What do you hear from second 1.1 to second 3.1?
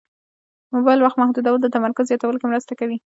محدودول د تمرکز زیاتولو کې مرسته کوي.